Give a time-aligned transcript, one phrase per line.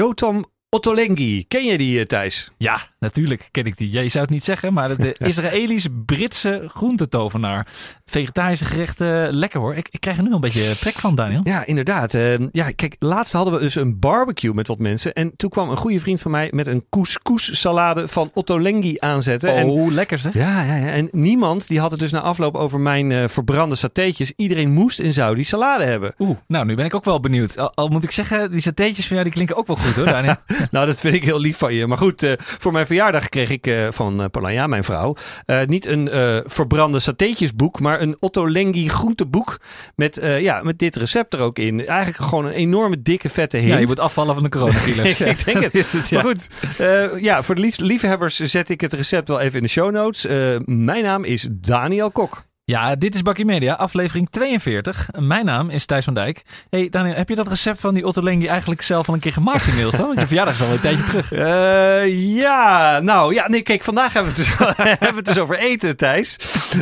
[0.00, 1.44] Jotam Ottolenghi.
[1.48, 2.50] Ken je die, eh, Thijs?
[2.58, 3.90] Ja, natuurlijk ken ik die.
[3.90, 7.66] Jij zou het niet zeggen, maar de Israëlisch-Britse groentetovenaar.
[8.04, 9.74] Vegetarische gerechten, lekker hoor.
[9.74, 11.40] Ik, ik krijg er nu een beetje trek van, Daniel.
[11.44, 12.14] Ja, inderdaad.
[12.14, 15.12] Uh, ja, kijk, laatst hadden we dus een barbecue met wat mensen.
[15.12, 19.50] En toen kwam een goede vriend van mij met een couscous salade van Ottolenghi aanzetten.
[19.50, 20.34] Oh, en, lekker zeg.
[20.34, 23.74] Ja, ja, ja, en niemand die had het dus na afloop over mijn uh, verbrande
[23.74, 24.32] satéetjes.
[24.36, 26.14] Iedereen moest en zou die salade hebben.
[26.18, 27.58] Oeh, nou nu ben ik ook wel benieuwd.
[27.58, 30.04] Al, al moet ik zeggen, die satéetjes van jou die klinken ook wel goed hoor,
[30.04, 30.36] Daniel.
[30.70, 31.86] nou, dat vind ik heel lief van je.
[31.86, 35.16] Maar goed, uh, voor mijn verjaardag kreeg ik uh, van uh, Polanja, mijn vrouw,
[35.66, 36.08] niet een
[36.46, 39.60] verbrande satéetjesboek, maar een Otto Lengi groenteboek
[39.94, 41.86] met, ja, met dit recept er ook in.
[41.86, 43.72] Eigenlijk gewoon een enorme dikke vette hint.
[43.72, 45.20] Ja, je moet afvallen van de coronavirus.
[45.20, 45.74] ik denk het.
[45.74, 46.22] Is het ja.
[46.22, 46.48] Maar goed,
[47.22, 50.26] ja, voor de liefhebbers zet ik het recept wel even in de show notes.
[50.64, 52.48] mijn naam is Daniel Kok.
[52.70, 55.08] Ja, dit is Bakkie Media, aflevering 42.
[55.18, 56.42] Mijn naam is Thijs van Dijk.
[56.68, 59.32] Hey Daniel, heb je dat recept van die Otto Lengi eigenlijk zelf al een keer
[59.32, 60.06] gemaakt inmiddels dan?
[60.06, 61.32] Want je verjaardag is al een tijdje terug.
[61.32, 65.38] Uh, ja, nou ja, nee, kijk, vandaag hebben we het dus, hebben we het dus
[65.38, 66.36] over eten, Thijs.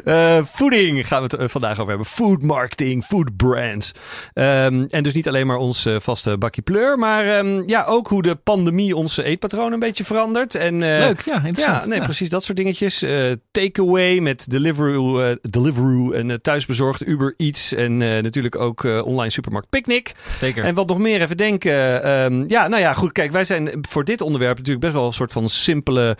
[0.05, 2.06] Uh, voeding gaan we het uh, vandaag over hebben.
[2.06, 3.92] Food marketing, food brands.
[4.34, 8.22] Um, en dus niet alleen maar ons vaste bakje pleur, maar um, ja, ook hoe
[8.22, 10.55] de pandemie onze eetpatroon een beetje verandert.
[10.55, 11.81] En, Leuk, ja, interessant.
[11.81, 12.05] Ja, nee, ja.
[12.05, 13.05] precies dat soort dingetjes.
[13.50, 15.36] takeaway met Deliveroo,
[15.78, 20.12] Deliveroo en uh, thuisbezorgd Uber Eats en uh, natuurlijk ook uh, online supermarkt Picnic.
[20.38, 20.64] Zeker.
[20.64, 22.10] En wat nog meer even denken.
[22.10, 23.12] Um, ja, nou ja, goed.
[23.12, 26.16] Kijk, wij zijn voor dit onderwerp natuurlijk best wel een soort van simpele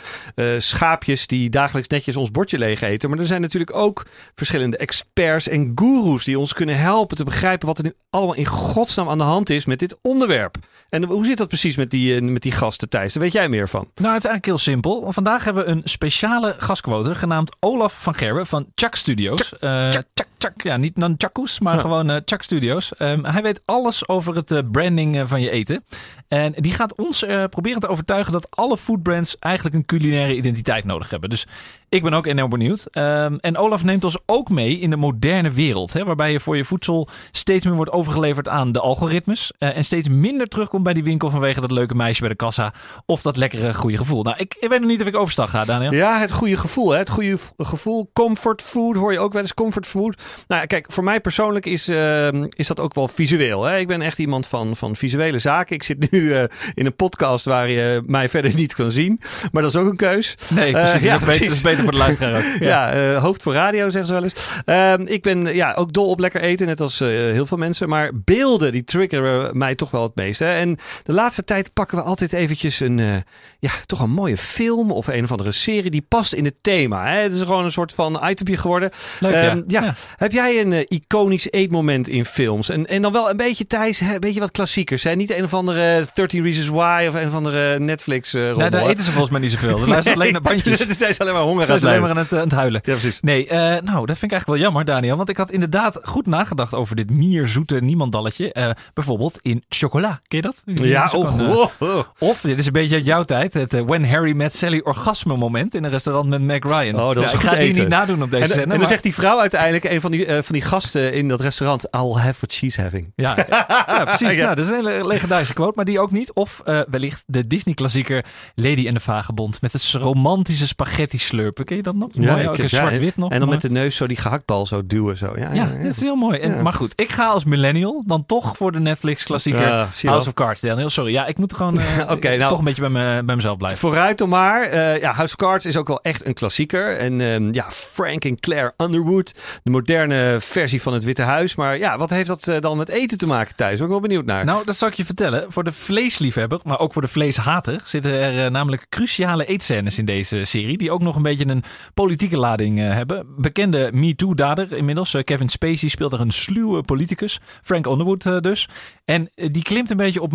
[0.59, 3.11] schaapjes die dagelijks netjes ons bordje leeg eten.
[3.11, 7.67] Maar er zijn natuurlijk ook verschillende experts en goeroes die ons kunnen helpen te begrijpen
[7.67, 10.57] wat er nu allemaal in godsnaam aan de hand is met dit onderwerp.
[10.89, 13.13] En hoe zit dat precies met die, met die gasten, Thijs?
[13.13, 13.81] Daar weet jij meer van.
[13.81, 15.13] Nou, het is eigenlijk heel simpel.
[15.13, 19.48] Vandaag hebben we een speciale gastquote genaamd Olaf van Gerben van Chuck Studios.
[19.63, 20.03] Uh,
[20.39, 20.63] Chuck.
[20.63, 21.81] Ja, niet Nunchakus, maar ja.
[21.81, 22.93] gewoon uh, Chuck Studios.
[22.99, 25.85] Um, hij weet alles over het uh, branding van je eten.
[26.29, 31.11] En die gaat ons proberen te overtuigen dat alle foodbrands eigenlijk een culinaire identiteit nodig
[31.11, 31.31] hebben.
[31.31, 31.47] Dus
[31.89, 32.87] ik ben ook enorm benieuwd.
[32.93, 35.93] Um, en Olaf neemt ons ook mee in de moderne wereld.
[35.93, 39.53] Hè, waarbij je voor je voedsel steeds meer wordt overgeleverd aan de algoritmes.
[39.59, 42.73] En steeds minder terugkomt bij die winkel vanwege dat leuke meisje bij de kassa.
[43.07, 44.23] Of dat lekkere goede gevoel.
[44.23, 45.93] Nou, ik, ik weet nog niet of ik overstag ga, Daniel.
[45.93, 46.91] Ja, het goede gevoel.
[46.91, 46.99] Hè?
[46.99, 48.11] Het goede gevoel.
[48.13, 49.55] Comfort food hoor je ook wel eens.
[49.55, 50.23] Comfort food.
[50.49, 53.65] Nou, kijk, voor mij persoonlijk is, uh, is dat ook wel visueel.
[53.65, 53.79] Hè?
[53.79, 55.75] Ik ben echt iemand van, van visuele zaken.
[55.75, 56.43] Ik zit nu uh,
[56.75, 59.21] in een podcast waar je mij verder niet kan zien.
[59.53, 60.35] Maar dat is ook een keus.
[60.49, 61.03] Nee, precies.
[61.03, 61.43] ja, precies.
[61.43, 62.47] Dat is beter voor de luisteraar ook.
[62.59, 64.61] Ja, ja uh, hoofd voor radio zeggen ze wel eens.
[64.67, 67.89] Uh, ik ben ja, ook dol op lekker eten, net als heel veel mensen.
[67.89, 70.39] Maar beelden, die triggeren mij toch wel het meest.
[70.39, 70.51] Hè?
[70.51, 73.25] En de laatste tijd pakken we altijd eventjes een,
[73.59, 77.07] ja, toch een mooie film of een of andere serie die past in het thema.
[77.07, 77.21] Hè?
[77.21, 78.91] Het is gewoon een soort van itemje geworden.
[79.21, 79.51] Leuk, ja.
[79.51, 79.83] Um, ja.
[79.83, 79.95] ja.
[80.19, 82.69] Heb jij een iconisch eetmoment in films?
[82.69, 85.03] En, en dan wel een beetje, Thijs, een beetje wat klassiekers.
[85.03, 85.15] Hè?
[85.15, 88.87] Niet een of andere 13 Reasons Why of een of andere Netflix uh, Nou, daar
[88.87, 89.77] eten ze volgens mij niet zoveel.
[89.79, 90.79] Daar luisteren alleen naar bandjes.
[90.87, 92.81] Ze zijn alleen maar honger Ze zijn alleen maar aan het, aan het huilen.
[92.85, 93.21] Ja, precies.
[93.21, 95.17] Nee, uh, nou, dat vind ik eigenlijk wel jammer, Daniel.
[95.17, 98.55] Want ik had inderdaad goed nagedacht over dit mierzoete niemandalletje.
[98.59, 100.21] Uh, bijvoorbeeld in chocola.
[100.29, 100.63] Ken je dat?
[100.65, 102.01] Ja, oh, oh, oh.
[102.19, 105.75] Of, dit is een beetje uit jouw tijd, het When Harry Met Sally orgasme moment
[105.75, 107.01] in een restaurant met Meg Ryan.
[107.01, 108.63] Oh, dat ja, is ik ga die niet nadoen op deze En, scène.
[108.63, 111.29] en dan maar- zegt die vrouw uiteindelijk, een van die, uh, van die gasten in
[111.29, 113.13] dat restaurant, I'll have what she's having.
[113.17, 114.37] Ja, ja, precies.
[114.37, 114.43] Ja.
[114.43, 116.33] Nou, dat is een hele legendarische quote, maar die ook niet.
[116.33, 118.25] Of uh, wellicht de Disney-klassieker
[118.55, 121.65] Lady en de Vagebond met het romantische spaghetti slurpen.
[121.65, 122.15] Ken je dat nog?
[122.15, 123.31] Mooi, ook in ja, zwart-wit nog.
[123.31, 125.17] En dan maar- met de neus zo die gehaktbal zo duwen.
[125.17, 125.33] Zo.
[125.37, 126.39] Ja, Ja, dat is heel mooi.
[126.39, 126.63] En, Ja.
[126.63, 129.89] Maar goed, ik ga als millennial dan toch voor de Netflix-klassieker Ja.
[130.03, 130.61] House of Cards.
[130.61, 131.13] Daniel, sorry.
[131.13, 132.49] Ja, ik moet gewoon eh, Oké, nou.
[132.49, 133.79] toch een beetje bij, me, bij mezelf blijven.
[133.79, 134.63] Vooruit dan maar.
[134.63, 136.97] Eh, ja, House of Cards is ook wel echt een klassieker.
[136.99, 139.35] En ehm, ja, Frank en Claire Underwood.
[139.63, 139.98] De moderne
[140.41, 141.55] versie van het Witte Huis.
[141.57, 143.75] Maar ja, wat heeft dat eh, dan met eten te maken, Thijs?
[143.75, 144.45] Ben ik wel benieuwd naar.
[144.45, 145.53] Nou, dat zal ik je vertellen.
[145.53, 150.05] Voor de vleesliefhebber, maar ook voor de vleeshater, zitten er eh, namelijk cruciale eetscènes in
[150.05, 150.79] deze serie.
[150.79, 151.63] Die ook nog een beetje een
[151.95, 153.27] politieke lading eh, hebben.
[153.37, 155.15] Bekende MeToo-dader inmiddels.
[155.15, 157.41] eh, Kevin Spacey speelt er een sluwe politicus.
[157.63, 158.69] Frank Underwood dus.
[159.05, 160.33] En die klimt een beetje op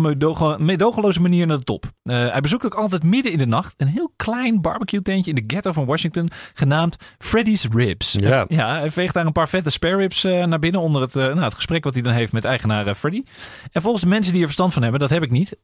[0.58, 1.84] meedogenloze manier naar de top.
[2.02, 5.54] Hij bezoekt ook altijd midden in de nacht een heel klein barbecue tentje in de
[5.54, 6.28] ghetto van Washington.
[6.54, 8.12] Genaamd Freddy's Ribs.
[8.18, 8.44] Ja.
[8.48, 11.24] Ja, hij veegt daar een paar vette spare ribs eh, naar binnen onder het, eh,
[11.24, 13.22] nou, het gesprek wat hij dan heeft met eigenaar eh, Freddy.
[13.72, 15.56] En volgens de mensen die er verstand van hebben, dat heb ik niet,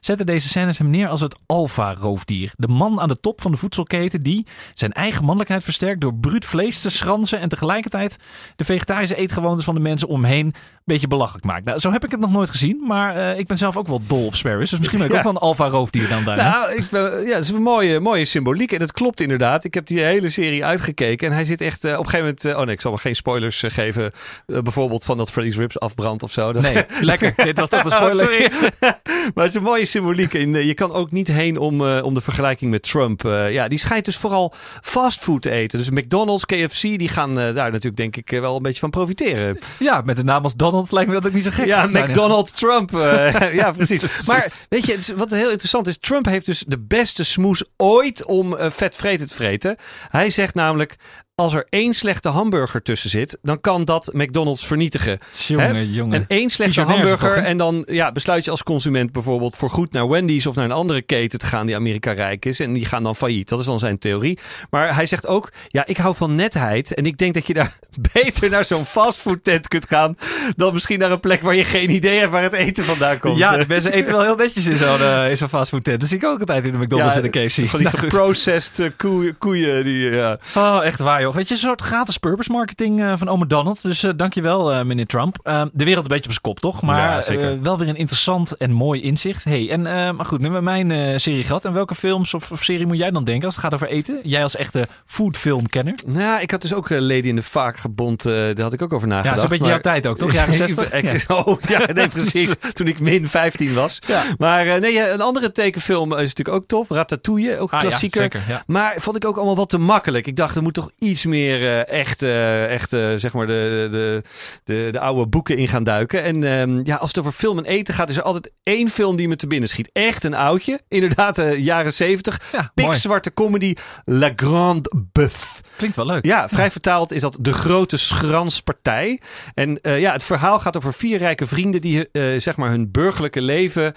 [0.00, 2.52] zetten deze scènes hem neer als het alfa-roofdier.
[2.56, 6.44] De man aan de top van de voedselketen die zijn eigen mannelijkheid versterkt door bruut
[6.44, 8.16] vlees te schransen en tegelijkertijd
[8.56, 10.54] de vegetarische eetgewoontes van de mensen om hem heen een
[10.84, 11.64] beetje belachelijk maakt.
[11.64, 14.26] Nou, zo heb ik het nog nooit gezien, maar ik ben zelf ook wel dol
[14.26, 14.70] op spare ribs.
[14.70, 15.18] Dus misschien ben ik Ja.
[15.18, 16.36] ook wel een alfa-roofdier dan daar.
[16.36, 18.72] Nou, ik, ben- ja, het is een mooie, mooie symboliek.
[18.72, 19.64] En dat klopt inderdaad.
[19.64, 21.28] Ik heb die hele serie uitgekeken.
[21.28, 22.44] En hij zit echt op een gegeven moment...
[22.44, 24.10] oh nee, ik zal maar geen spoilers spoilers eh, geven.
[24.46, 26.52] Eh, bijvoorbeeld van dat Freddy's Ribs afbrandt of zo.
[26.52, 27.32] Dat Nee, lekker.
[27.36, 28.24] Dit was toch de spoiler.
[28.26, 28.50] Sorry.
[29.34, 30.34] maar het is een mooie symboliek.
[30.34, 33.22] En eh, je kan ook niet heen om, om de vergelijking met Trump.
[33.50, 35.78] Ja, die schijnt dus vooral fastfood te eten.
[35.78, 39.58] Dus McDonald's, KFC, die gaan daar natuurlijk denk ik wel een beetje van profiteren.
[39.78, 41.66] Ja, met de naam als Donald lijkt me dat ook niet zo gek.
[41.66, 42.02] Ja, Nou, nee.
[42.02, 42.90] McDonald Trump.
[43.60, 44.04] ja, precies.
[44.26, 48.24] Maar weet je, is- wat heel interessant is, Trump heeft dus de beste smoes ooit
[48.24, 49.76] om vet vreten te vreten.
[50.08, 50.96] Hij zegt namelijk,
[51.38, 55.18] als er één slechte hamburger tussen zit, dan kan dat McDonald's vernietigen.
[55.46, 56.14] Jongen, jongen.
[56.20, 59.92] En één slechte hamburger toch, en dan ja, besluit je als consument bijvoorbeeld voor goed
[59.92, 62.60] naar Wendy's of naar een andere keten te gaan die Amerika rijk is.
[62.60, 63.48] En die gaan dan failliet.
[63.48, 64.38] Dat is dan zijn theorie.
[64.70, 66.94] Maar hij zegt ook, ja, ik hou van netheid.
[66.94, 67.78] En ik denk dat je daar
[68.12, 70.16] beter naar zo'n fastfood tent kunt gaan
[70.56, 73.36] dan misschien naar een plek waar je geen idee hebt waar het eten vandaan komt.
[73.38, 76.00] Ja, Eh, de mensen eten wel heel netjes in zo'n eh, in zo'n fastfood tent.
[76.00, 77.68] Dat zie ik ook altijd in de McDonald's Ja, en de KFC.
[77.68, 80.38] Van die Nou, geprocessed eh, koeien, koeien die, ja.
[80.56, 81.27] Oh, echt waar, joh.
[81.34, 83.82] Weet je, een soort gratis purpose marketing eh, van Ome Donald.
[83.82, 85.38] Dus eh dankjewel, eh meneer Trump.
[85.42, 86.82] Eh, de wereld een beetje op zijn kop, toch?
[86.82, 87.62] Maar Ja, zeker.
[87.62, 89.44] wel weer een interessant en mooi inzicht.
[89.44, 91.64] Hey, en, maar goed, nu hebben we mijn serie gehad.
[91.64, 94.20] En welke films of, of serie moet jij dan denken als het gaat over eten?
[94.22, 95.94] Jij als echte foodfilmkenner.
[96.06, 99.08] Nou, ik had dus ook Lady in the Vaakgebond, eh daar had ik ook over
[99.08, 99.36] Ja, nagedacht.
[99.42, 100.32] dat is een beetje maar- jouw tijd ook, toch?
[100.32, 100.92] Jaren 60?
[100.92, 101.10] Ik- Ja.
[101.10, 102.50] ik- Oh ja, nee, precies.
[102.72, 103.98] Toen ik min 15 was.
[104.06, 104.22] Ja.
[104.38, 106.88] Maar nee, ja, een andere tekenfilm is natuurlijk ook tof.
[106.88, 108.22] Ratatouille, ook Ah, ja, klassieker.
[108.22, 108.62] zeker, ja.
[108.66, 110.26] Maar vond ik ook allemaal wat te makkelijk.
[110.26, 113.88] Ik dacht, er moet toch iets meer eh, echt, eh, echt eh, zeg maar, de,
[113.90, 114.22] de,
[114.64, 116.22] de, de oude boeken in gaan duiken.
[116.22, 119.16] En ehm, ja, als het over film en eten gaat, is er altijd één film
[119.16, 119.90] die me te binnen schiet.
[119.92, 120.80] Echt een oudje.
[120.88, 122.40] Inderdaad, jaren 70.
[122.52, 122.70] Ja.
[122.74, 123.74] Pikzwarte comedy
[124.04, 125.60] La Grande Bœuf.
[125.76, 126.24] Klinkt wel leuk.
[126.24, 129.20] Ja, vrij vertaald is dat de grote schranspartij.
[129.54, 133.94] En ja, het verhaal gaat over vier rijke vrienden die zeg maar hun burgerlijke leven,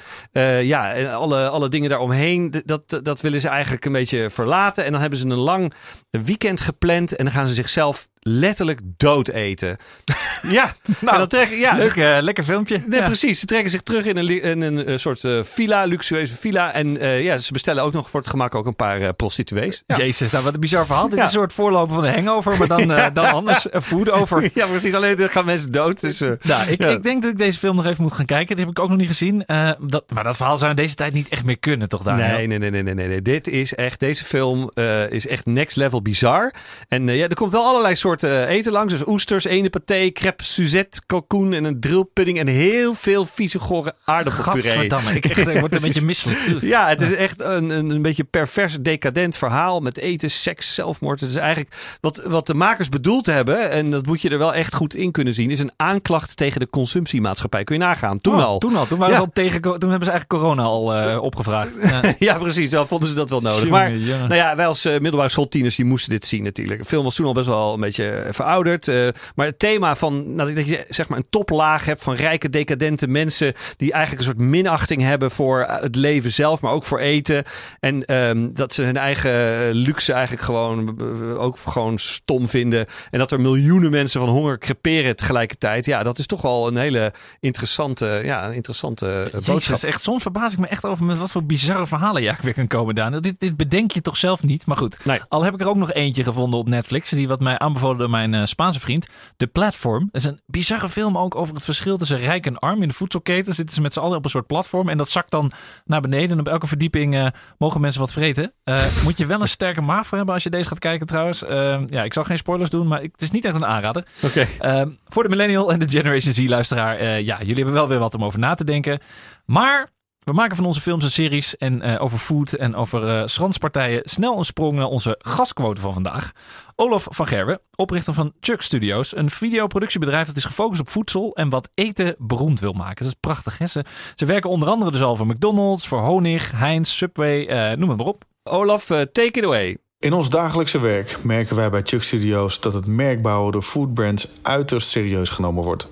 [0.61, 4.85] ja, en alle, alle dingen daaromheen, dat, dat willen ze eigenlijk een beetje verlaten.
[4.85, 5.73] En dan hebben ze een lang
[6.09, 9.77] weekend gepland en dan gaan ze zichzelf letterlijk dood eten.
[10.41, 12.81] ja, Nou, en dan trekken, ja, Leuk, ze- eh, lekker filmpje.
[12.85, 13.05] Nee, Ja.
[13.05, 13.39] precies.
[13.39, 16.73] Ze trekken zich terug in een, in een eh, soort eh, villa, luxueuze villa.
[16.73, 19.83] En ja, ze bestellen ook nog voor het gemak ook een paar prostituees.
[19.87, 19.95] Ja.
[19.95, 21.09] Jezus, nou wat een bizar verhaal.
[21.09, 23.65] Dit is een soort voorloper van de hangover, maar dan, dan anders.
[23.81, 24.49] Food over.
[24.53, 24.93] ja, precies.
[24.93, 26.01] Alleen er gaan mensen dood.
[26.01, 26.37] Dus, Nou,
[26.69, 28.55] ik, ik denk dat ik deze film nog even moet gaan kijken.
[28.55, 29.43] Die heb ik ook nog niet gezien.
[29.79, 32.27] Dat, maar dat verhaal zou in deze tijd niet echt meer kunnen, toch Daniel?
[32.27, 33.21] Nee, nee, nee, nee, nee, nee.
[33.21, 34.69] Dit is echt, deze film
[35.09, 36.53] is echt next level bizar.
[36.87, 38.93] En ja, er komt wel allerlei soorten eh, eten langs.
[38.93, 42.39] Dus oesters, ene paté, crepe Suzette, kalkoen en een drillpudding.
[42.39, 44.61] En heel veel vieze, gore aardappelpuree.
[44.71, 46.39] Gadverdamme, ik, echt, ik word een beetje misselijk.
[46.61, 51.19] Ja, het is echt een, een, een beetje pervers, decadent verhaal met eten, seks, zelfmoord.
[51.19, 54.53] Het is eigenlijk wat, wat de makers bedoeld hebben, en dat moet je er wel
[54.53, 57.63] echt goed in kunnen zien, is een aanklacht tegen de consumptiemaatschappij.
[57.63, 58.57] Kun je nagaan, toen Oh, al.
[58.59, 58.85] Toen al.
[58.87, 59.19] Toen, waren Ja.
[59.19, 61.71] ze al tegen, toen hebben ze eigenlijk corona al eh, opgevraagd.
[61.91, 62.01] Ja.
[62.19, 62.69] Ja, precies.
[62.69, 63.69] Dan vonden ze dat wel nodig.
[63.69, 66.79] Maar nou ja, wij als eh, middelbare schooltieners die moesten dit zien natuurlijk.
[66.79, 68.87] De film was toen al best wel een beetje eh, verouderd.
[68.87, 72.49] eh, maar het thema van nou, dat je zeg maar een toplaag hebt van rijke,
[72.49, 76.83] decadente mensen die eigenlijk een soort minachting hebben voor eh, het leven zelf, maar ook
[76.83, 77.43] voor eten.
[77.79, 79.31] En ehm, dat ze hun eigen
[79.71, 81.01] luxe eigenlijk gewoon
[81.37, 82.85] ook gewoon stom vinden.
[83.09, 85.85] En dat er miljoenen mensen van honger creperen tegelijkertijd.
[85.85, 89.55] Ja, dat is toch wel een hele interessante, ja, een interessante eh, boodschap.
[89.55, 92.57] Jezus, echt, soms verbaas ik me echt over met wat voor bizarre verhalen je eigenlijk
[92.57, 93.21] weer kan komen, Daniel.
[93.21, 94.65] Dit, dit bedenk je toch zelf niet?
[94.65, 95.19] Maar goed, Nee.
[95.29, 97.09] al heb ik er ook nog eentje gevonden op Netflix.
[97.09, 99.07] Die wat mij aanbevolen door mijn eh, Spaanse vriend.
[99.37, 100.09] The Platform.
[100.11, 102.93] Dat is een bizarre film ook over het verschil tussen rijk en arm in de
[102.93, 103.53] voedselketen.
[103.53, 104.89] Zitten ze met z'n allen op een soort platform.
[104.89, 105.51] En dat zakt dan
[105.85, 106.29] naar beneden.
[106.31, 108.53] En op elke verdieping eh, mogen mensen wat vreten.
[108.63, 111.43] Eh, moet je wel een sterke maag voor hebben als je deze gaat kijken trouwens.
[111.43, 114.05] Eh, ja, ik zal geen spoilers doen, maar ik- het is niet echt een aanrader.
[114.21, 114.47] Oké.
[114.59, 118.15] Ehm, voor de millennial en de Generation Z-luisteraar, eh, ja, jullie hebben wel weer wat
[118.15, 118.99] om over na te denken.
[119.45, 119.89] Maar
[120.31, 124.01] we maken van onze films en series en eh, over food en over eh schranspartijen
[124.05, 126.31] snel een sprong naar onze gastquote van vandaag.
[126.75, 131.49] Olaf van Gerwen, oprichter van Chuck Studios, een videoproductiebedrijf dat is gefocust op voedsel en
[131.49, 132.95] wat eten beroemd wil maken.
[132.95, 133.67] Dat is prachtig, hè?
[133.67, 137.97] Ze, werken onder andere dus al voor McDonald's, voor Honig, Heinz, Subway, eh, noem het
[137.97, 138.23] maar op.
[138.43, 139.77] Olaf, take it away.
[140.01, 144.89] In ons dagelijkse werk merken wij bij Chuck Studios dat het merkbouwen door foodbrands uiterst
[144.89, 145.87] serieus genomen wordt.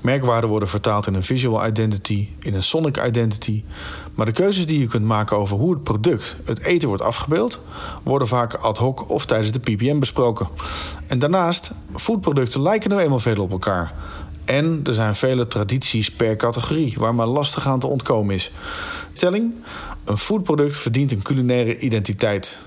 [0.00, 3.64] Merkwaarden worden vertaald in een visual identity, in een sonic identity.
[4.14, 7.60] Maar de keuzes die je kunt maken over hoe het product, het eten wordt afgebeeld,
[8.02, 10.48] worden vaak ad hoc of tijdens de PPM besproken.
[11.06, 13.94] En daarnaast, foodproducten lijken nou eenmaal veel op elkaar.
[14.44, 18.52] En er zijn vele tradities per categorie waar maar lastig aan te ontkomen is.
[19.12, 19.52] Stelling:
[20.04, 22.58] een foodproduct verdient een culinaire identiteit.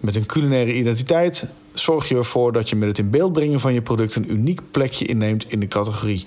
[0.00, 3.72] Met een culinaire identiteit zorg je ervoor dat je met het in beeld brengen van
[3.72, 6.26] je product een uniek plekje inneemt in de categorie.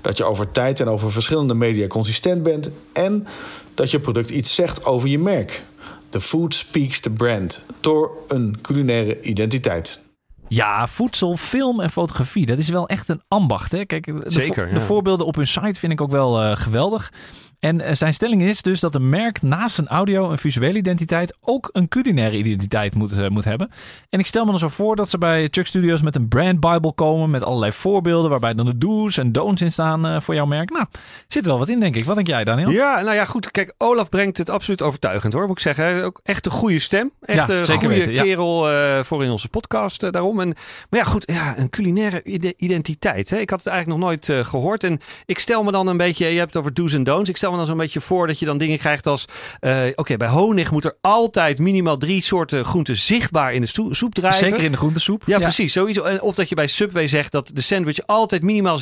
[0.00, 3.26] Dat je over tijd en over verschillende media consistent bent en
[3.74, 5.62] dat je product iets zegt over je merk.
[6.08, 10.04] The food speaks the brand door een culinaire identiteit.
[10.48, 12.46] Ja, voedsel, film en fotografie.
[12.46, 13.72] Dat is wel echt een ambacht.
[13.72, 13.84] Hè?
[13.84, 14.78] Kijk, de, Zeker, vo- ja.
[14.78, 17.12] de voorbeelden op hun site vind ik ook wel eh, geweldig.
[17.60, 21.36] En eh, zijn stelling is dus dat een merk naast een audio- en visuele identiteit
[21.40, 23.70] ook een culinaire identiteit moet, eh, moet hebben.
[24.10, 26.60] En ik stel me dan zo voor dat ze bij Chuck Studios met een brand
[26.60, 30.34] bible komen met allerlei voorbeelden waarbij dan de do's en don'ts in staan eh, voor
[30.34, 30.70] jouw merk.
[30.70, 30.86] Nou,
[31.28, 32.04] zit wel wat in denk ik.
[32.04, 32.70] Wat denk jij Daniel?
[32.70, 33.50] Ja, nou ja, goed.
[33.50, 36.04] Kijk, Olaf brengt het absoluut overtuigend hoor, moet ik zeggen.
[36.04, 37.10] Ook echt een goede stem.
[37.20, 38.22] Echt Ja, een zeker goede weten, ja.
[38.22, 38.64] kerel
[39.04, 40.40] voor in onze podcast daarom.
[40.40, 40.54] En,
[40.90, 41.24] maar ja, goed.
[41.32, 43.30] Ja, een culinaire ide- identiteit.
[43.30, 43.36] Hè?
[43.38, 44.84] Ik had het eigenlijk nog nooit eh, gehoord.
[44.84, 47.28] En ik stel me dan een beetje, je hebt het over do's en don'ts.
[47.28, 49.24] Ik stel me dan zo'n beetje voor dat je dan dingen krijgt als...
[49.60, 53.94] eh, Oké, bij honig moet er altijd minimaal drie soorten groenten zichtbaar in de soe-
[53.94, 54.38] soep drijven.
[54.38, 55.22] Zeker in de groentesoep.
[55.26, 55.72] Ja, precies.
[55.72, 56.02] Sowieso.
[56.02, 58.78] En Of dat je bij Subway zegt dat de sandwich altijd minimaal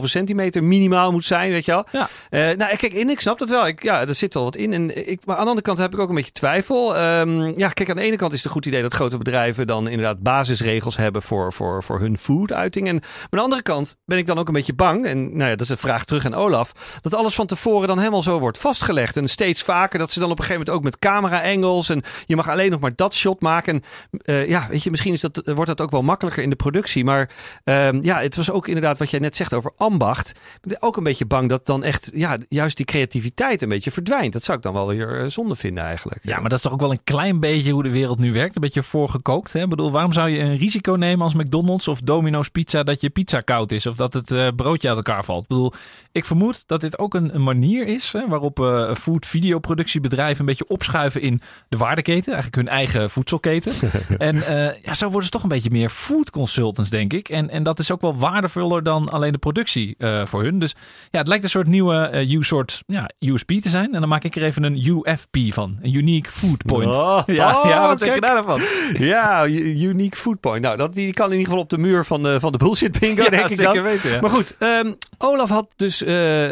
[0.00, 1.84] 27,5 centimeter minimaal moet zijn, weet je wel.
[1.92, 2.08] Ja.
[2.30, 3.66] Eh, nou, kijk, en ik snap dat wel.
[3.66, 4.72] Ik, ja, er zit wel wat in.
[4.72, 6.96] En ik, maar aan de andere kant heb ik ook een beetje twijfel.
[6.96, 9.66] Ehm, ja, kijk, aan de ene kant is het een goed idee dat grote bedrijven
[9.66, 12.88] dan inderdaad basisregels hebben voor, voor, voor hun food-uiting.
[12.88, 15.06] En maar aan de andere kant ben ik dan ook een beetje bang.
[15.06, 16.72] En nou ja, dat is een vraag terug aan Olaf.
[17.02, 19.16] Dat alles van tevoren dan helemaal zo wordt vastgelegd.
[19.16, 21.88] En steeds vaker dat ze dan op een gegeven moment ook met camera-angles.
[21.88, 23.72] En je mag alleen nog maar dat shot maken.
[23.72, 23.82] En
[24.22, 27.04] eh, ja, weet je, misschien is dat, wordt dat ook wel makkelijker in de productie.
[27.04, 27.30] Maar
[27.64, 30.30] ehm, ja, het was ook inderdaad wat jij net zegt over ambacht.
[30.30, 33.90] Ik ben ook een beetje bang dat dan echt ja, juist die creativiteit een beetje
[33.90, 34.32] verdwijnt.
[34.32, 36.20] Dat zou ik dan wel weer eh, zonde vinden eigenlijk.
[36.22, 38.54] Ja, maar dat is toch ook wel een klein beetje hoe de wereld nu werkt.
[38.54, 39.52] Een beetje voorgekookt.
[39.52, 39.62] Hè?
[39.62, 43.10] Ik bedoel, waarom zou je een risico nemen als McDonald's of Domino's Pizza dat je
[43.10, 45.42] pizza koud is of dat het eh, broodje uit elkaar valt?
[45.42, 45.72] Ik bedoel,
[46.12, 50.46] ik vermoed dat dit ook een, een manier is hè, waarop eh food videoproductiebedrijven een
[50.46, 53.72] beetje opschuiven in de waardeketen, eigenlijk hun eigen voedselketen.
[54.18, 57.28] en eh, ja, zo worden ze toch een beetje meer food consultants, denk ik.
[57.28, 60.58] En, en dat is ook wel waardevoller dan alleen de productie eh, voor hun.
[60.58, 60.74] Dus
[61.10, 63.94] ja, het lijkt een soort nieuwe eh, U soort ja, USP te zijn.
[63.94, 66.94] En dan maak ik er even een UFP van, een unique food point.
[66.94, 68.32] Oh, Ja, oh, ja wat zeg je kijk.
[68.34, 68.60] daar dan van?
[69.06, 70.62] Ja, unique food point.
[70.62, 72.98] Nou, dat, die kan in ieder geval op de muur van de, van de bullshit
[72.98, 73.82] bingo, Ja, denk ik zeker dan.
[73.82, 74.20] weten, ja.
[74.20, 76.04] Maar goed, ehm, Olaf had dus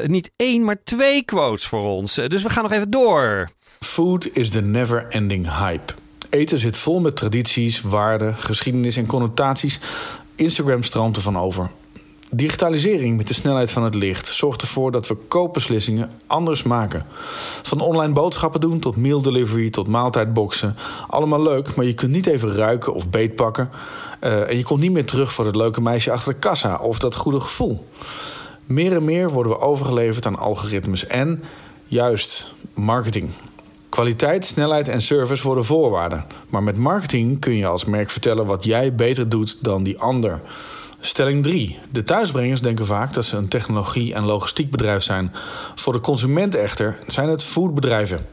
[0.06, 2.18] niet één, maar twee quotes voor ons.
[2.18, 3.48] Eh, Dus we gaan nog even door.
[3.80, 5.92] Food is the never-ending hype.
[6.30, 9.80] Eten zit vol met tradities, waarden, geschiedenis en connotaties.
[10.34, 11.70] Instagram stroomt ervan over.
[12.30, 17.06] Digitalisering met de snelheid van het licht zorgt ervoor dat we koopbeslissingen anders maken.
[17.62, 20.76] Van online boodschappen doen tot meal delivery tot maaltijdboxen.
[21.08, 23.70] Allemaal leuk, maar je kunt niet even ruiken of beetpakken.
[24.20, 26.98] Eh, en je komt niet meer terug voor het leuke meisje achter de kassa of
[26.98, 27.86] dat goede gevoel.
[28.66, 31.42] Meer en meer worden we overgeleverd aan algoritmes en,
[31.86, 33.30] juist, marketing.
[33.88, 36.24] Kwaliteit, snelheid en service worden voorwaarden.
[36.48, 40.40] Maar met marketing kun je als merk vertellen wat jij beter doet dan die ander.
[41.00, 41.78] Stelling 3.
[41.92, 45.32] De thuisbrengers denken vaak dat ze een technologie- en logistiekbedrijf zijn.
[45.74, 48.26] Voor de consument echter zijn het foodbedrijven.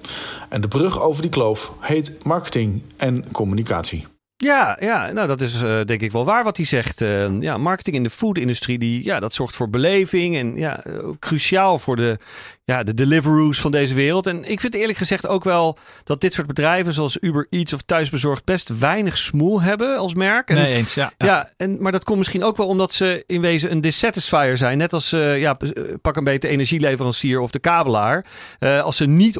[0.49, 4.12] En de brug over die kloof heet marketing en communicatie.
[4.43, 7.01] Ja, ja, nou dat is eh, denk ik wel waar wat hij zegt.
[7.01, 10.93] Eh, ja, marketing in de food-industrie, die, ja, dat zorgt voor beleving en ja, eh,
[11.19, 12.17] cruciaal voor de,
[12.63, 14.27] ja, de deliveroos van deze wereld.
[14.27, 17.81] En ik vind eerlijk gezegd ook wel dat dit soort bedrijven zoals Uber Eats of
[17.81, 20.49] Thuisbezorgd best weinig smoel hebben als merk.
[20.49, 20.93] En, Nee, eens.
[20.93, 21.25] Ja, ja.
[21.25, 24.77] Ja, en, maar dat komt misschien ook wel omdat ze in wezen een dissatisfier zijn.
[24.77, 25.57] Net als, ja,
[26.01, 28.25] pak een beetje de energieleverancier of de kabelaar.
[28.59, 29.37] Als ze niet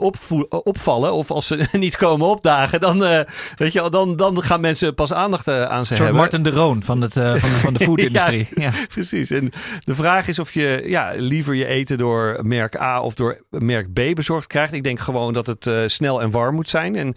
[0.49, 2.99] opvallen of als ze niet komen opdagen, dan,
[3.55, 6.15] weet je, dan, dan gaan mensen pas aandacht eh, aan ze hebben.
[6.15, 8.47] Martin de Roon van, het, eh, van, de, van de food-industrie.
[8.55, 8.71] ja.
[8.87, 9.31] Precies.
[9.31, 13.41] En de vraag is of je ja, liever je eten door merk A of door
[13.49, 14.73] merk B bezorgd krijgt.
[14.73, 16.95] Ik denk gewoon dat het eh, snel en warm moet zijn.
[16.95, 17.15] En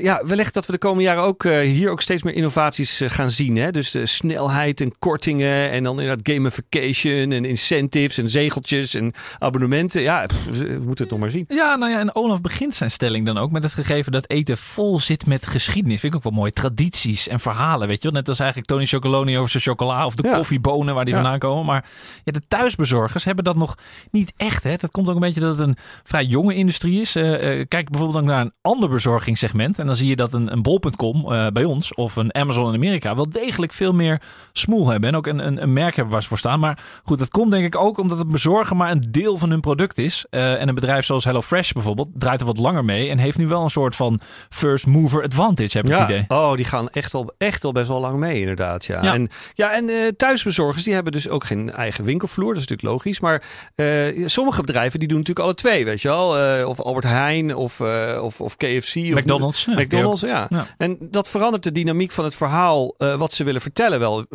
[0.00, 3.56] ja, wellicht dat we de komende jaren ook hier ook steeds meer innovaties gaan zien.
[3.56, 3.70] Hè?
[3.70, 10.02] Dus de snelheid en kortingen en dan inderdaad gamification en incentives en zegeltjes en abonnementen.
[10.02, 11.44] Ja, pff, we moeten het nog maar zien.
[11.48, 14.56] Ja, nou ja, en Olaf begint zijn stelling dan ook met het gegeven dat eten
[14.56, 16.00] vol zit met geschiedenis.
[16.00, 16.52] Vind ik ook wel mooi.
[16.90, 18.12] Tradities en verhalen, weet je wel.
[18.12, 20.36] Net als eigenlijk Tony Chocoloni over zijn chocola of de Ja.
[20.36, 21.20] koffiebonen waar die Ja.
[21.20, 21.64] vandaan komen.
[21.64, 21.84] Maar
[22.24, 23.74] ja, de thuisbezorgers hebben dat nog
[24.10, 24.62] niet echt.
[24.62, 24.76] Hè.
[24.76, 27.16] Dat komt ook een beetje dat het een vrij jonge industrie is.
[27.16, 29.78] Eh, eh, kijk bijvoorbeeld ook naar een ander bezorgingssegment.
[29.78, 32.74] En dan zie je dat een, een bol.com eh, bij ons of een Amazon in
[32.74, 34.20] Amerika wel degelijk veel meer
[34.52, 35.08] smoel hebben.
[35.10, 36.60] En ook een, een, een merk hebben waar ze voor staan.
[36.60, 39.60] Maar goed, dat komt denk ik ook omdat het bezorgen maar een deel van hun
[39.60, 40.26] product is.
[40.30, 43.08] En een bedrijf zoals HelloFresh bijvoorbeeld draait er wat langer mee.
[43.08, 46.24] En heeft nu wel een soort van first mover advantage, heb ik het idee.
[46.28, 48.84] Oh, die gaan echt al, echt al best wel lang mee, inderdaad.
[48.84, 49.14] Ja, Ja.
[49.14, 52.54] en, ja, en eh, thuisbezorgers die hebben dus ook geen eigen winkelvloer.
[52.54, 53.20] Dat is natuurlijk logisch.
[53.20, 53.42] Maar
[53.74, 56.38] eh, sommige bedrijven die doen natuurlijk alle twee, weet je wel.
[56.38, 57.80] Eh, of Albert Heijn of,
[58.20, 58.96] of, of KFC.
[58.96, 59.64] Of McDonald's.
[59.64, 60.46] Ja, McDonald's, ja.
[60.48, 60.66] Ja.
[60.76, 64.26] En dat verandert de dynamiek van het verhaal wat ze willen vertellen wel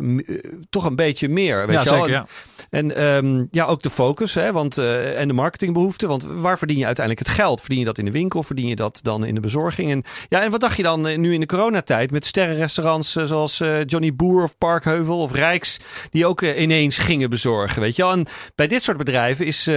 [0.70, 1.66] toch een beetje meer.
[1.66, 1.98] Weet je wel?
[1.98, 2.10] zeker.
[2.10, 2.26] Ja.
[2.70, 6.08] En ehm, ja, ook de focus hè, want, en de marketingbehoeften.
[6.08, 7.60] Want waar verdien je uiteindelijk het geld?
[7.60, 8.42] Verdien je dat in de winkel?
[8.42, 9.90] Verdien je dat dan in de bezorging?
[9.90, 13.60] En, ja, en wat dacht je dan nu in de coronatijd met sterrenrestaurants uh, zoals
[13.60, 15.78] uh, Johnny Boer of Parkheuvel of Rijks,
[16.10, 17.82] die ook ineens gingen bezorgen.
[17.82, 18.12] Weet je wel?
[18.12, 19.70] En bij dit soort bedrijven is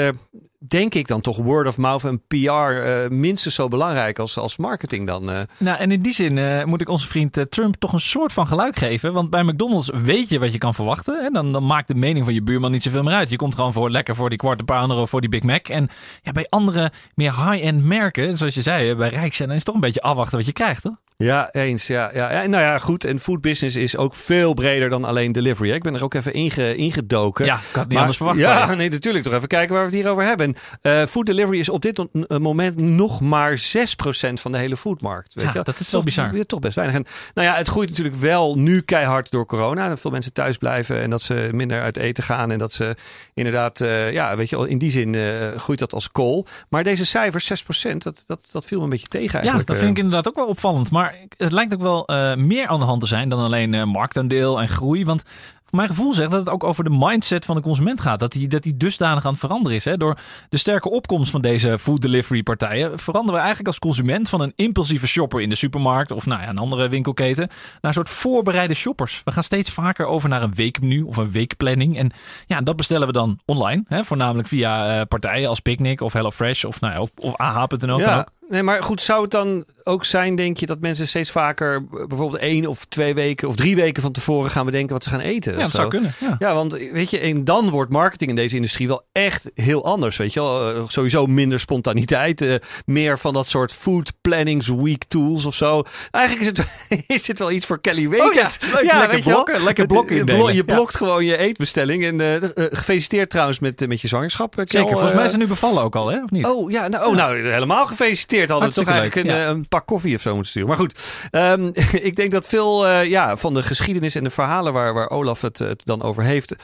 [0.68, 5.08] denk ik dan toch word of mouth en PR minstens zo belangrijk als, als marketing
[5.08, 5.24] dan.
[5.58, 8.78] Nou, en in die zin moet ik onze vriend Trump toch een soort van geluid
[8.78, 9.14] geven.
[9.14, 11.26] Want bij McDonald's weet je wat je kan verwachten.
[11.26, 13.30] En dan, dan maakt de mening van je buurman niet zoveel meer uit.
[13.30, 15.68] Je komt gewoon voor lekker voor die kwarte pounder of voor die Big Mac.
[15.68, 15.90] En
[16.22, 19.76] ja, bij andere meer high-end merken, zoals je zei, bij Rijks, dan is het toch
[19.76, 20.96] een beetje afwachten wat je krijgt, toch?
[21.24, 21.88] Ja, eens.
[21.88, 22.32] Ja, ja.
[22.32, 23.04] ja, nou ja, goed.
[23.04, 25.70] En food business is ook veel breder dan alleen delivery.
[25.70, 25.76] Hè?
[25.76, 27.46] Ik ben er ook even inge, ingedoken.
[27.46, 28.40] Ja, ik had niet maar, anders verwacht.
[28.40, 29.24] Ja, nee, natuurlijk.
[29.24, 30.56] Toch even kijken waar we het hier over hebben.
[30.82, 35.34] Uh, food delivery is op dit moment nog maar 6% van de hele foodmarkt.
[35.34, 35.64] Weet ja, je?
[35.64, 36.36] dat is wel bizar.
[36.36, 36.96] Ja, toch best weinig.
[36.98, 39.90] En, nou ja, het groeit natuurlijk wel nu keihard door corona.
[39.90, 42.52] Dat veel mensen thuis blijven en dat ze minder uit eten gaan.
[42.52, 42.96] En dat ze
[43.34, 46.46] inderdaad, uh, ja, weet je, in die zin uh, groeit dat als kool.
[46.70, 49.68] Maar deze cijfers, 6%, dat, dat, dat viel me een beetje tegen eigenlijk.
[49.68, 50.92] Ja, dat vind ik inderdaad ook wel opvallend.
[50.92, 51.07] Maar
[51.38, 54.62] het lijkt ook wel uh, meer aan de hand te zijn dan alleen uh, marktaandeel
[54.62, 55.06] en groei.
[55.06, 55.24] Want
[55.70, 58.20] mijn gevoel zegt dat het ook over de mindset van de consument gaat.
[58.20, 59.86] Dat die, dat die dusdanig aan het veranderen is.
[59.86, 59.98] Hè?
[59.98, 60.18] Door
[60.50, 64.54] de sterke opkomst van deze food delivery partijen veranderen we eigenlijk als consument van een
[64.56, 68.74] impulsieve shopper in de supermarkt of nou ja, een andere winkelketen naar een soort voorbereide
[68.74, 69.22] shoppers.
[69.26, 71.98] We gaan steeds vaker over naar een weekmenu of een weekplanning.
[71.98, 72.12] En
[72.46, 73.84] ja, dat bestellen we dan online.
[73.88, 74.04] Hè?
[74.04, 78.00] Voornamelijk via uh, partijen als Picnic of HelloFresh of, nou ja, of, of AH.nl.
[78.00, 78.28] Ja.
[78.48, 82.42] Nee, maar goed, zou het dan ook zijn, denk je, dat mensen steeds vaker bijvoorbeeld
[82.42, 85.54] één of twee weken of drie weken van tevoren gaan bedenken wat ze gaan eten?
[85.54, 86.14] Ja, dat zou kunnen.
[86.20, 86.36] Ja.
[86.40, 86.54] ja.
[86.54, 90.18] want weet je, en dan wordt marketing in deze industrie wel echt heel anders.
[90.18, 95.04] Weet je wel, uh, sowieso minder spontaniteit, uh, meer van dat soort food plannings week
[95.04, 95.84] tools of zo.
[96.12, 98.58] Eigenlijk is het, is dit wel iets voor Kelly Wekers.
[98.76, 102.04] Oh, ja, lekker blokken, lekker blokken Je blokt gewoon je eetbestelling.
[102.04, 104.54] En uh, gefeliciteerd trouwens met, met je zwangerschap.
[104.66, 106.24] Zeker, volgens mij ze nu bevallen ook al, hè?
[106.24, 106.46] Of niet?
[106.46, 109.48] Oh ja, nou, oh, nou helemaal gefeliciteerd hadden we toch eigenlijk een, ja.
[109.48, 110.70] een, pak koffie of zo moeten sturen.
[110.70, 111.00] Maar goed,
[111.32, 111.72] um,
[112.10, 115.42] ik denk dat veel uh, ja, van de geschiedenis en de verhalen waar, waar Olaf
[115.42, 116.56] het, het dan over heeft,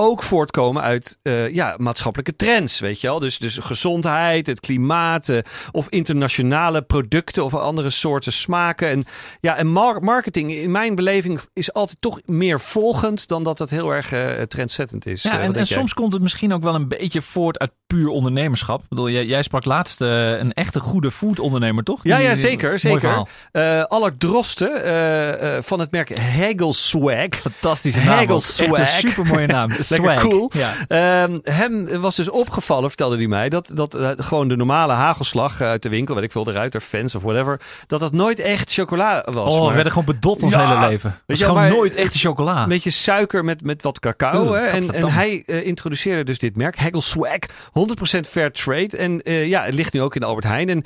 [0.00, 3.18] ook voortkomen uit uh, ja, maatschappelijke trends, weet je wel.
[3.18, 5.38] Dus, dus gezondheid, het klimaat uh,
[5.70, 8.88] of internationale producten of andere soorten smaken.
[8.88, 9.04] En,
[9.40, 13.70] ja, en mar marketing in mijn beleving is altijd toch meer volgend dan dat het
[13.70, 15.22] heel erg uh, trendzettend is.
[15.22, 18.82] Ja, en, en soms komt het misschien ook wel een beetje voort uit puur ondernemerschap.
[18.82, 22.02] Ik bedoel, jij, jij sprak laatst een echte goede food ondernemer, toch?
[22.02, 22.78] Die, ja, ja, zeker.
[22.78, 23.26] zeker.
[23.88, 27.28] Allard Drosten van het merk Hegel Swag.
[27.30, 28.18] Fantastische naam.
[28.18, 28.78] Hegel Swag.
[28.78, 29.70] Echt een supermooie naam.
[29.90, 30.50] Lekker cool.
[30.88, 31.22] Ja.
[31.22, 35.60] Um, hem was dus opgevallen, vertelde hij mij, dat, dat uh, gewoon de normale hagelslag
[35.60, 38.72] uit de winkel, weet ik veel, de Ruiter, fans of whatever, dat dat nooit echt
[38.72, 39.54] chocola was.
[39.54, 41.14] Oh, we werden gewoon bedot ons ja, hele leven.
[41.26, 42.62] Gewoon nooit echte chocola.
[42.62, 44.52] Een beetje suiker met, met wat cacao.
[44.52, 44.66] hè?
[44.66, 48.96] En, en hij uh, introduceerde dus dit merk, Hegel Swag, 100% fair trade.
[48.96, 50.68] En uh, ja, het ligt nu ook in de Albert Heijn.
[50.68, 50.84] En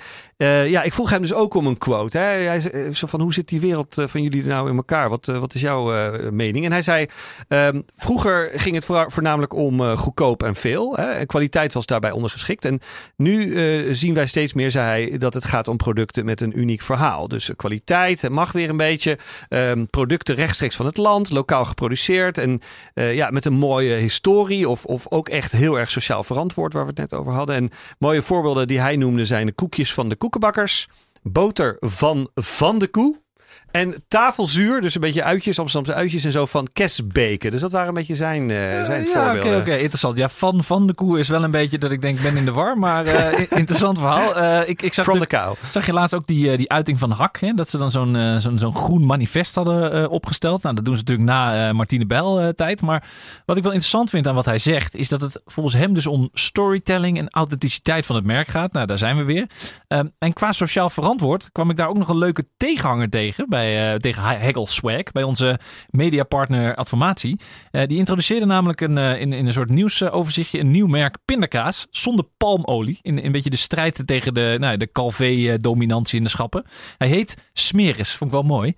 [0.69, 2.19] ja, ik vroeg hem dus ook om een quote.
[2.19, 2.25] Hè?
[2.25, 5.09] Hij zei zo van, hoe zit die wereld van jullie nou in elkaar?
[5.09, 6.65] Wat, wat is jouw mening?
[6.65, 7.07] En hij zei,
[7.49, 10.97] um, vroeger ging het voor, voornamelijk om uh, goedkoop en veel.
[10.97, 11.27] Hè.
[11.27, 12.65] Kwaliteit was daarbij ondergeschikt.
[12.65, 12.81] En
[13.17, 16.59] nu uh, zien wij steeds meer, zei hij, dat het gaat om producten met een
[16.59, 17.29] uniek verhaal.
[17.29, 19.19] Dus kwaliteit mag weer een beetje.
[19.49, 22.39] Um, producten rechtstreeks van het land, lokaal geproduceerd.
[22.39, 22.61] En
[22.95, 26.83] uh, ja, met een mooie historie of, of ook echt heel erg sociaal verantwoord, waar
[26.83, 27.57] we het net over hadden.
[27.57, 30.89] En mooie voorbeelden die hij noemde zijn de koekjes van de koekenbakkers.
[31.23, 33.24] Boter van Van de Koe.
[33.71, 37.51] En tafelzuur, dus een beetje uitjes, Amsterdamse uitjes en zo van Kesbeken.
[37.51, 39.41] Dus dat waren een beetje zijn, uh, zijn ja, voorbeelden.
[39.41, 40.19] Oké, okay, okay, interessant.
[40.19, 42.53] Ja, van, van de koe is wel een beetje dat ik denk, ben in de
[42.53, 42.79] war.
[42.79, 44.39] Maar uh, interessant verhaal.
[44.39, 45.25] Uh, ik, ik zag From.
[45.71, 47.41] Zag je laatst ook die, die uiting van Hak.
[47.41, 47.53] Hè?
[47.53, 50.63] Dat ze dan zo'n zo'n zo'n groen manifest hadden opgesteld.
[50.63, 52.83] Nou, dat doen ze natuurlijk na Martine Bel tijd.
[52.83, 53.07] Maar
[53.47, 56.07] wat ik wel interessant vind aan wat hij zegt, is dat het volgens hem dus
[56.07, 58.73] om storytelling en authenticiteit van het merk gaat.
[58.73, 59.47] Nou, daar zijn we weer.
[59.89, 63.63] Um, en qua sociaal verantwoord kwam ik daar ook nog een leuke tegenhanger tegen bij
[63.65, 65.59] bij, uh, tegen Hegel Swag, bij onze
[65.91, 67.41] mediapartner Adformatie.
[67.73, 71.87] Uh, die introduceerde namelijk een, uh, in, in een soort nieuwsoverzichtje een nieuw merk pindakaas
[71.91, 72.99] zonder palmolie.
[73.03, 76.65] In, een beetje de strijd tegen de, nou, de Calvé-dominantie in de schappen.
[76.99, 78.75] Hij heet Smeris, vond ik wel mooi.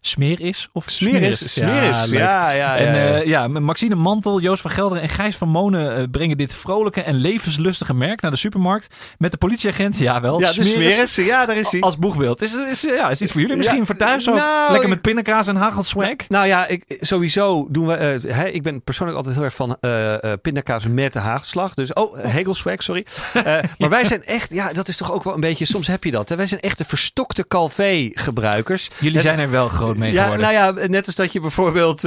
[0.00, 1.52] Smeris of Smeris?
[1.52, 6.10] Smeris, ja, ja, ja, En ja, Maxine Mantel, Joost van Gelderen en Gijs van Monen
[6.10, 8.94] brengen dit vrolijke en levenslustige merk naar de supermarkt.
[9.18, 11.80] Met de politieagent, ja wel, ja, Smeris, ja, daar is hij.
[11.80, 12.42] Als boegbeeld.
[12.42, 14.24] Is, is, ja, is iets voor jullie misschien voor thuis?
[14.24, 16.14] Nou, Lekker met pindakaas en hagelswag?
[16.28, 18.20] Nou ja, ik, sowieso doen we...
[18.26, 21.74] Uh, hè, ik ben persoonlijk altijd heel erg van uh, uh, pindakaas met de hagelslag.
[21.74, 23.06] Dus, oh, hegelswag, sorry.
[23.78, 24.50] maar wij zijn echt...
[24.50, 25.64] Ja, dat is toch ook wel een beetje...
[25.64, 26.28] Soms heb je dat.
[26.28, 26.36] Hè?
[26.36, 28.90] Wij zijn echt de verstokte Calvé-gebruikers.
[28.98, 32.04] Jullie zijn er wel groot mee ja, Nou ja, net als dat je bijvoorbeeld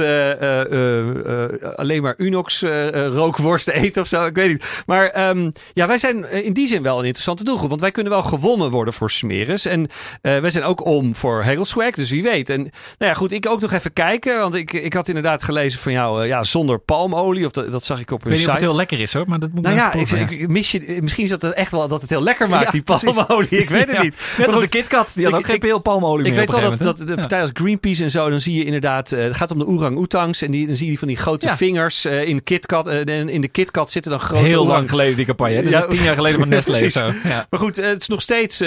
[1.76, 4.24] alleen maar Unox rookworsten eet of zo.
[4.24, 4.64] Ik weet niet.
[4.86, 7.68] Maar um, ja, wij zijn in die zin wel een interessante doelgroep.
[7.68, 9.64] Want wij kunnen wel gewonnen worden voor smeres.
[9.64, 9.88] En
[10.22, 11.87] wij zijn ook om voor hegelswag.
[11.96, 12.50] Dus wie weet.
[12.50, 14.38] En nou ja, goed, ik ook nog even kijken.
[14.38, 17.46] Want ik, ik had inderdaad gelezen van jou, ja, zonder palmolie.
[17.46, 18.50] Of dat, dat zag ik op hun weet site.
[18.50, 20.70] Niet of het heel lekker is hoor, maar dat moet nou ja, ik, ik, mis
[20.70, 23.48] je, misschien is dat het echt wel dat het heel lekker maakt, die palmolie.
[23.48, 24.14] Ik weet het niet.
[24.38, 27.08] Net de KitKat, die had ook geen veel palmolie Ik meer weet wel dat, dat
[27.08, 30.42] de partij als Greenpeace en zo, dan zie je inderdaad, het gaat om de orang-oetangs.
[30.42, 32.86] En die, dan zie je van die grote vingers in KitKat.
[32.86, 35.62] en in de KitKat zitten dan grote Heel lang geleden die campagne.
[35.62, 37.02] Dus ja, tien jaar geleden van Nestlé.
[37.24, 37.46] Ja.
[37.50, 38.58] Maar goed, het is nog steeds,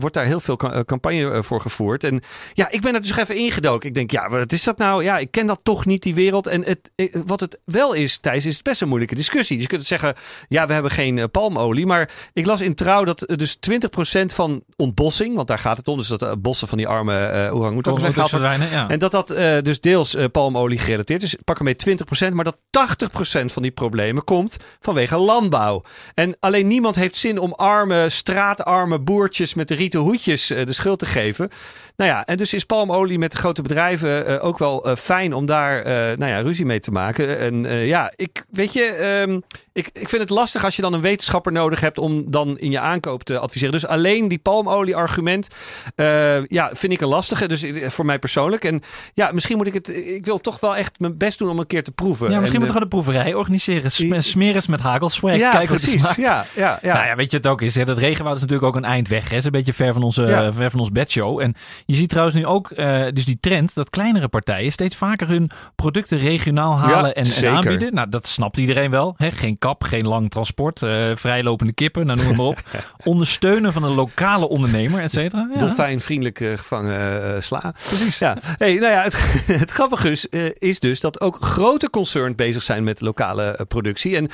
[0.00, 2.04] wordt daar heel veel campagne voor gevoerd.
[2.04, 2.19] En
[2.52, 3.88] ja, ik ben er dus even ingedoken.
[3.88, 5.04] Ik denk, ja, wat is dat nou?
[5.04, 6.46] Ja, ik ken dat toch niet, die wereld.
[6.46, 6.90] En het,
[7.26, 9.56] wat het wel is, Thijs, is het best een moeilijke discussie.
[9.56, 10.14] Dus je kunt zeggen,
[10.48, 11.86] ja, we hebben geen palmolie.
[11.86, 15.98] Maar ik las in Trouw dat dus 20% van ontbossing, want daar gaat het om,
[15.98, 18.70] dus dat de bossen van die arme uh, orang-oetangs verdwijnen.
[18.70, 18.88] Ja.
[18.88, 21.36] En dat dat uh, dus deels uh, palmolie gerelateerd is.
[21.44, 21.76] Pak ermee
[22.30, 22.56] 20%, maar dat
[23.40, 25.82] 80% van die problemen komt vanwege landbouw.
[26.14, 30.98] En alleen niemand heeft zin om arme, straatarme boertjes met de rieten hoedjes de schuld
[30.98, 31.50] te geven.
[31.96, 35.32] Nou ja, en dus is palmolie met de grote bedrijven uh, ook wel uh, fijn
[35.32, 35.84] om daar uh,
[36.16, 37.38] nou ja, ruzie mee te maken.
[37.38, 39.42] En ja, ik weet je, um,
[39.72, 42.70] ik, ik vind het lastig als je dan een wetenschapper nodig hebt om dan in
[42.70, 43.72] je aankoop te adviseren.
[43.72, 45.48] Dus alleen die palmolie argument,
[46.48, 47.48] ja, vind ik een lastige.
[47.48, 48.64] Dus voor mij persoonlijk.
[48.64, 48.82] En
[49.14, 51.66] ja, misschien moet ik het, ik wil toch wel echt mijn best doen om een
[51.66, 52.30] keer te proeven.
[52.30, 53.92] Ja, misschien en, moeten we gewoon de proeverij organiseren.
[53.92, 55.36] Sm smeren met hagelswag.
[55.36, 56.14] Ja, Kijk precies.
[56.14, 56.94] Ja, ja, ja.
[56.94, 57.74] Nou ja, weet je het ook is?
[57.74, 59.22] Het regenwoud is natuurlijk ook een eind weg.
[59.22, 59.28] Hè?
[59.28, 60.52] Het is een beetje ver van onze, ja.
[60.52, 61.40] ver van ons bedshow.
[61.40, 61.54] En
[61.90, 65.50] je ziet trouwens nu ook uh, dus die trend dat kleinere partijen steeds vaker hun
[65.74, 67.94] producten regionaal halen ja, en, en, aanbieden.
[67.94, 69.14] Nou, dat snapt iedereen wel.
[69.16, 69.30] Hè?
[69.30, 72.62] Geen kap, geen lang transport, uh, vrijlopende kippen, nou, noem maar op.
[73.04, 75.48] Ondersteunen van een lokale ondernemer, et cetera.
[75.52, 75.58] Ja.
[75.58, 77.72] Dolfijnvriendelijk uh, gevangen sla.
[77.72, 78.18] Precies.
[78.18, 78.36] Ja.
[78.56, 79.16] Hey, nou ja, het,
[79.60, 80.26] het grappige is,
[80.58, 84.16] is, dus dat ook grote concerns bezig zijn met lokale productie.
[84.16, 84.28] En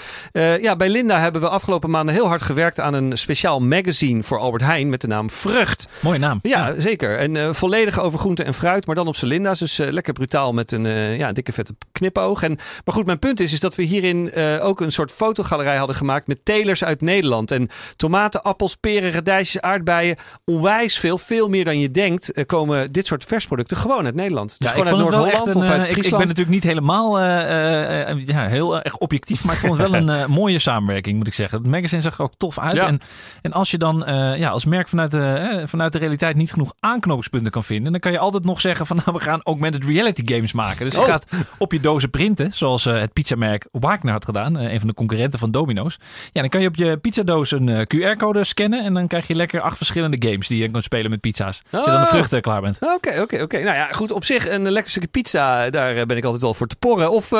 [0.60, 4.38] ja, bij Linda hebben we afgelopen maanden heel hard gewerkt aan een speciaal magazine voor
[4.38, 5.88] Albert Heijn met de naam Vrucht.
[6.00, 6.38] Mooie naam.
[6.42, 6.80] Ja, ja.
[6.80, 7.18] zeker.
[7.18, 9.58] En volledig over groente en fruit, maar dan op cilinda's.
[9.58, 12.42] Dus uh, lekker brutaal met een uh, ja, dikke vette knipoog.
[12.42, 15.96] En, maar goed, mijn punt is, is dat we hierin ook een soort fotogalerij hadden
[15.96, 17.50] gemaakt met telers uit Nederland.
[17.50, 20.16] En tomaten, appels, peren, radijsjes, aardbeien.
[20.44, 24.58] Onwijs veel, veel meer dan je denkt, komen dit soort versproducten gewoon uit Nederland.
[24.58, 28.82] Dus ja, gewoon uit Noord-Holland of uit ik, ik, ben natuurlijk niet helemaal ja, heel
[28.82, 31.58] erg objectief, maar ik vond het wel een mooie samenwerking, moet ik zeggen.
[31.58, 32.74] Het magazine zag er ook tof uit.
[32.74, 32.86] Ja.
[32.86, 33.00] En,
[33.42, 34.04] en als je dan
[34.36, 38.12] ja, als merk vanuit de, vanuit de realiteit niet genoeg aanknopingspunten kan vinden, dan kan
[38.12, 40.84] je altijd nog zeggen van nou, we gaan ook met het reality games maken.
[40.84, 41.06] Dus je Oh.
[41.06, 41.24] gaat
[41.58, 44.94] op je dozen printen, zoals uh, het pizzamerk Wagner had gedaan, uh, een van de
[44.94, 45.98] concurrenten van Domino's.
[46.32, 49.34] Ja, dan kan je op je pizzadoos een uh, QR-code scannen en dan krijg je
[49.34, 51.62] lekker acht verschillende games die je kunt spelen met pizza's.
[51.70, 52.78] Als je dan de vruchten klaar bent.
[52.80, 53.56] Oké, oké, oké.
[53.62, 54.12] Nou ja, goed.
[54.12, 57.10] Op zich een lekker stukje pizza, daar ben ik altijd wel voor te porren.
[57.10, 57.32] Of,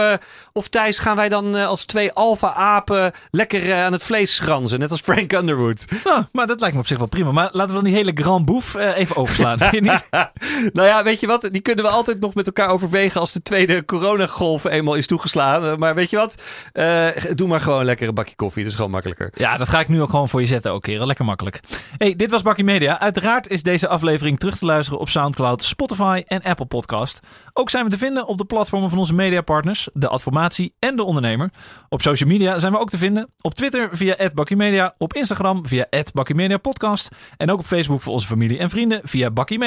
[0.52, 5.00] of Thijs, gaan wij dan als twee alfa-apen lekker aan het vlees schranzen, net als
[5.00, 5.86] Frank Underwood?
[6.04, 7.32] Nou, maar dat lijkt me op zich wel prima.
[7.32, 9.58] Maar laten we dan die hele Grand Boef even overslaan.
[10.72, 11.48] Nou ja, weet je wat?
[11.52, 15.78] Die kunnen we altijd nog met elkaar overwegen als de tweede coronagolf eenmaal is toegeslaan.
[15.78, 16.42] Maar weet je wat?
[16.72, 18.62] Uh, doe maar gewoon lekker een bakje koffie.
[18.62, 19.32] Dat is gewoon makkelijker.
[19.34, 21.06] Ja, dat ga ik nu ook gewoon voor je zetten ook, kerel.
[21.06, 21.60] Lekker makkelijk.
[21.98, 23.00] Hey, dit was Bakkie Media.
[23.00, 27.20] Uiteraard is deze aflevering terug te luisteren op Soundcloud, Spotify en Apple Podcast.
[27.52, 31.02] Ook zijn we te vinden op de platformen van onze mediapartners, de Adformatie en de
[31.02, 31.50] Ondernemer.
[31.88, 33.28] Op social media zijn we ook te vinden.
[33.40, 38.58] Op Twitter via @bakkiemedia, op Instagram via @bakkiemediapodcast en ook op Facebook voor onze familie
[38.58, 39.58] en vrienden via Bakkie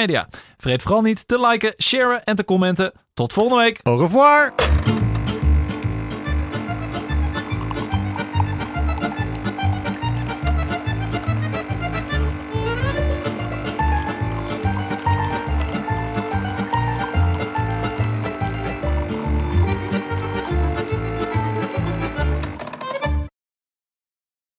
[0.56, 2.92] Vergeet vooral niet te liken, sharen en te commenten.
[3.14, 3.80] Tot volgende week.
[3.82, 4.52] Au revoir.